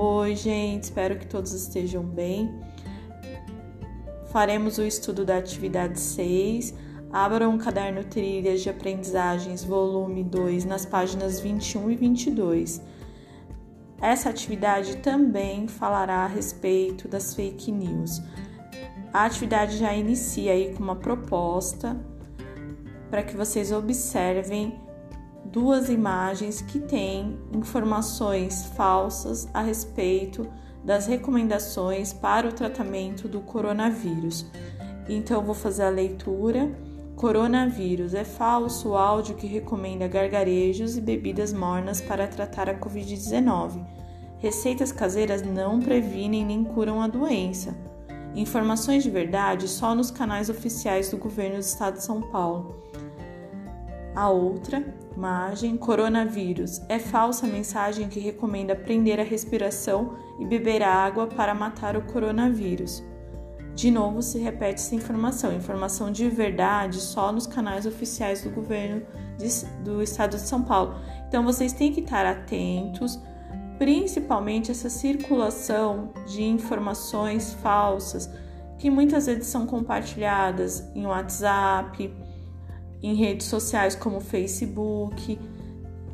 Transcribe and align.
Oi, 0.00 0.36
gente, 0.36 0.84
espero 0.84 1.18
que 1.18 1.26
todos 1.26 1.52
estejam 1.52 2.04
bem. 2.04 2.54
Faremos 4.30 4.78
o 4.78 4.84
estudo 4.84 5.24
da 5.24 5.38
atividade 5.38 5.98
6. 5.98 6.72
Abram 7.12 7.56
o 7.56 7.58
caderno 7.58 8.04
Trilhas 8.04 8.60
de 8.60 8.70
Aprendizagens, 8.70 9.64
volume 9.64 10.22
2, 10.22 10.66
nas 10.66 10.86
páginas 10.86 11.40
21 11.40 11.90
e 11.90 11.96
22. 11.96 12.80
Essa 14.00 14.30
atividade 14.30 14.98
também 14.98 15.66
falará 15.66 16.18
a 16.18 16.28
respeito 16.28 17.08
das 17.08 17.34
fake 17.34 17.72
news. 17.72 18.22
A 19.12 19.24
atividade 19.24 19.78
já 19.78 19.92
inicia 19.92 20.52
aí 20.52 20.74
com 20.76 20.84
uma 20.84 20.94
proposta 20.94 22.00
para 23.10 23.24
que 23.24 23.36
vocês 23.36 23.72
observem 23.72 24.78
duas 25.50 25.88
imagens 25.88 26.60
que 26.60 26.78
têm 26.78 27.38
informações 27.52 28.66
falsas 28.76 29.48
a 29.54 29.62
respeito 29.62 30.46
das 30.84 31.06
recomendações 31.06 32.12
para 32.12 32.48
o 32.48 32.52
tratamento 32.52 33.28
do 33.28 33.40
coronavírus. 33.40 34.46
Então, 35.08 35.42
vou 35.42 35.54
fazer 35.54 35.84
a 35.84 35.90
leitura. 35.90 36.70
Coronavírus 37.16 38.14
é 38.14 38.24
falso 38.24 38.90
o 38.90 38.96
áudio 38.96 39.34
que 39.34 39.46
recomenda 39.46 40.06
gargarejos 40.06 40.96
e 40.96 41.00
bebidas 41.00 41.52
mornas 41.52 42.00
para 42.00 42.28
tratar 42.28 42.68
a 42.68 42.78
Covid-19. 42.78 43.84
Receitas 44.38 44.92
caseiras 44.92 45.42
não 45.42 45.80
previnem 45.80 46.44
nem 46.44 46.62
curam 46.62 47.02
a 47.02 47.08
doença. 47.08 47.74
Informações 48.34 49.02
de 49.02 49.10
verdade 49.10 49.66
só 49.66 49.94
nos 49.94 50.12
canais 50.12 50.48
oficiais 50.48 51.10
do 51.10 51.16
governo 51.16 51.56
do 51.56 51.62
estado 51.62 51.94
de 51.94 52.04
São 52.04 52.20
Paulo. 52.20 52.84
A 54.14 54.28
outra 54.30 54.84
imagem, 55.18 55.76
coronavírus, 55.76 56.80
é 56.88 56.96
falsa 56.96 57.44
mensagem 57.44 58.08
que 58.08 58.20
recomenda 58.20 58.76
prender 58.76 59.18
a 59.18 59.24
respiração 59.24 60.16
e 60.38 60.46
beber 60.46 60.80
água 60.80 61.26
para 61.26 61.52
matar 61.52 61.96
o 61.96 62.02
coronavírus. 62.02 63.02
De 63.74 63.90
novo 63.90 64.22
se 64.22 64.38
repete 64.38 64.80
essa 64.80 64.94
informação, 64.94 65.52
informação 65.52 66.12
de 66.12 66.28
verdade 66.28 67.00
só 67.00 67.32
nos 67.32 67.48
canais 67.48 67.84
oficiais 67.84 68.42
do 68.42 68.50
governo 68.50 69.02
de, 69.36 69.48
do 69.82 70.00
estado 70.00 70.36
de 70.36 70.42
São 70.42 70.62
Paulo. 70.62 70.94
Então 71.26 71.42
vocês 71.42 71.72
têm 71.72 71.92
que 71.92 72.00
estar 72.00 72.24
atentos, 72.24 73.20
principalmente 73.76 74.70
essa 74.70 74.88
circulação 74.88 76.12
de 76.28 76.44
informações 76.44 77.54
falsas 77.54 78.30
que 78.78 78.88
muitas 78.88 79.26
vezes 79.26 79.48
são 79.48 79.66
compartilhadas 79.66 80.88
em 80.94 81.06
WhatsApp, 81.06 82.08
em 83.02 83.14
redes 83.14 83.46
sociais 83.46 83.94
como 83.94 84.20
Facebook. 84.20 85.38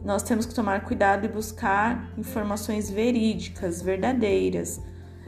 Nós 0.05 0.23
temos 0.23 0.45
que 0.45 0.55
tomar 0.55 0.85
cuidado 0.85 1.25
e 1.25 1.29
buscar 1.29 2.13
informações 2.19 2.91
verídicas, 2.91 3.81
verdadeiras. 3.81 4.81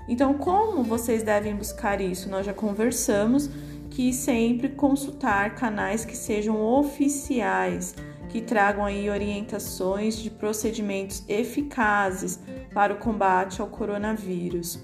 Então, 0.09 0.35
como 0.35 0.83
vocês 0.83 1.23
devem 1.23 1.57
buscar 1.57 2.01
isso? 2.01 2.29
Nós 2.29 2.47
já 2.47 2.53
conversamos 2.53 3.51
que 3.91 4.13
sempre 4.13 4.69
consultar 4.69 5.55
canais 5.55 6.05
que 6.05 6.17
sejam 6.17 6.61
oficiais, 6.61 7.95
que 8.29 8.43
tragam 8.43 8.85
aí 8.85 9.09
orientações 9.09 10.19
de 10.19 10.31
procedimentos 10.31 11.25
eficazes 11.27 12.39
para 12.75 12.93
o 12.93 12.99
combate 12.99 13.61
ao 13.61 13.69
coronavírus. 13.69 14.79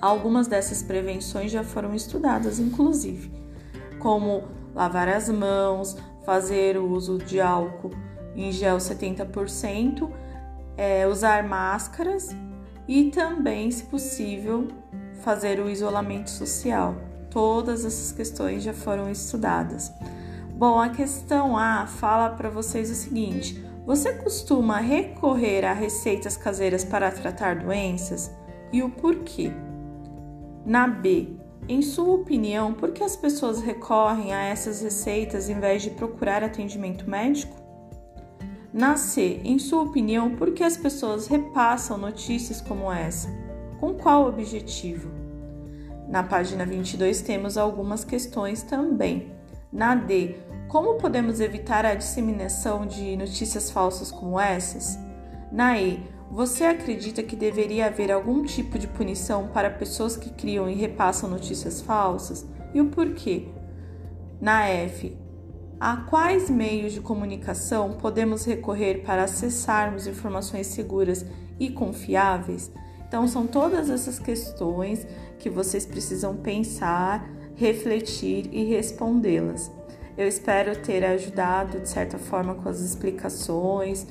Algumas 0.00 0.48
dessas 0.48 0.82
prevenções 0.82 1.52
já 1.52 1.62
foram 1.62 1.94
estudadas, 1.94 2.58
inclusive, 2.58 3.30
como 3.98 4.44
lavar 4.74 5.08
as 5.08 5.28
mãos, 5.28 5.96
fazer 6.24 6.76
o 6.76 6.88
uso 6.88 7.18
de 7.18 7.40
álcool 7.40 7.90
em 8.34 8.52
gel 8.52 8.78
70%, 8.78 10.10
é, 10.76 11.06
usar 11.06 11.42
máscaras 11.44 12.34
e 12.86 13.10
também, 13.10 13.70
se 13.70 13.84
possível, 13.84 14.68
fazer 15.22 15.60
o 15.60 15.68
isolamento 15.68 16.30
social. 16.30 16.94
Todas 17.30 17.84
essas 17.84 18.12
questões 18.12 18.62
já 18.62 18.72
foram 18.72 19.10
estudadas. 19.10 19.92
Bom, 20.54 20.80
a 20.80 20.88
questão 20.88 21.56
A 21.56 21.86
fala 21.86 22.30
para 22.30 22.50
vocês 22.50 22.90
o 22.90 22.94
seguinte: 22.94 23.64
você 23.86 24.12
costuma 24.14 24.78
recorrer 24.78 25.64
a 25.64 25.72
receitas 25.72 26.36
caseiras 26.36 26.84
para 26.84 27.10
tratar 27.10 27.56
doenças? 27.56 28.30
E 28.72 28.82
o 28.82 28.90
porquê? 28.90 29.52
Na 30.64 30.86
B, 30.86 31.36
em 31.68 31.82
sua 31.82 32.14
opinião, 32.14 32.74
por 32.74 32.92
que 32.92 33.04
as 33.04 33.16
pessoas 33.16 33.60
recorrem 33.60 34.32
a 34.32 34.42
essas 34.42 34.80
receitas 34.80 35.48
em 35.48 35.60
vez 35.60 35.82
de 35.82 35.90
procurar 35.90 36.42
atendimento 36.42 37.08
médico? 37.08 37.54
Na 38.72 38.96
C, 38.96 39.40
em 39.44 39.58
sua 39.58 39.82
opinião, 39.82 40.36
por 40.36 40.52
que 40.52 40.62
as 40.62 40.76
pessoas 40.76 41.26
repassam 41.26 41.98
notícias 41.98 42.60
como 42.60 42.90
essa? 42.90 43.28
Com 43.78 43.94
qual 43.94 44.28
objetivo? 44.28 45.10
Na 46.08 46.22
página 46.22 46.66
22 46.66 47.22
temos 47.22 47.56
algumas 47.56 48.04
questões 48.04 48.62
também. 48.62 49.32
Na 49.72 49.94
D, 49.94 50.36
como 50.68 50.98
podemos 50.98 51.40
evitar 51.40 51.86
a 51.86 51.94
disseminação 51.94 52.86
de 52.86 53.16
notícias 53.16 53.70
falsas 53.70 54.10
como 54.10 54.38
essas? 54.38 54.98
Na 55.50 55.80
E, 55.80 56.02
você 56.30 56.64
acredita 56.64 57.24
que 57.24 57.34
deveria 57.34 57.86
haver 57.86 58.12
algum 58.12 58.44
tipo 58.44 58.78
de 58.78 58.86
punição 58.86 59.48
para 59.48 59.68
pessoas 59.68 60.16
que 60.16 60.30
criam 60.30 60.70
e 60.70 60.74
repassam 60.74 61.28
notícias 61.28 61.80
falsas? 61.80 62.46
E 62.72 62.80
o 62.80 62.86
porquê? 62.86 63.48
Na 64.40 64.68
F, 64.68 65.18
a 65.80 65.96
quais 65.96 66.48
meios 66.48 66.92
de 66.92 67.00
comunicação 67.00 67.94
podemos 67.94 68.44
recorrer 68.44 69.02
para 69.02 69.24
acessarmos 69.24 70.06
informações 70.06 70.68
seguras 70.68 71.26
e 71.58 71.68
confiáveis? 71.68 72.70
Então, 73.08 73.26
são 73.26 73.44
todas 73.44 73.90
essas 73.90 74.20
questões 74.20 75.04
que 75.40 75.50
vocês 75.50 75.84
precisam 75.84 76.36
pensar, 76.36 77.28
refletir 77.56 78.48
e 78.52 78.62
respondê-las. 78.62 79.68
Eu 80.16 80.28
espero 80.28 80.80
ter 80.80 81.04
ajudado 81.04 81.80
de 81.80 81.88
certa 81.88 82.18
forma 82.18 82.54
com 82.54 82.68
as 82.68 82.80
explicações 82.80 84.06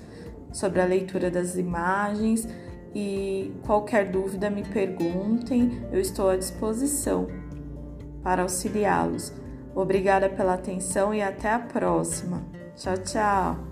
sobre 0.51 0.81
a 0.81 0.85
leitura 0.85 1.29
das 1.29 1.55
imagens 1.55 2.47
e 2.93 3.53
qualquer 3.65 4.09
dúvida 4.11 4.49
me 4.49 4.63
perguntem, 4.63 5.87
eu 5.91 5.99
estou 5.99 6.29
à 6.29 6.35
disposição 6.35 7.27
para 8.23 8.41
auxiliá-los. 8.41 9.33
Obrigada 9.75 10.29
pela 10.29 10.55
atenção 10.55 11.13
e 11.13 11.21
até 11.21 11.53
a 11.53 11.59
próxima. 11.59 12.43
Tchau, 12.75 12.97
tchau! 12.97 13.69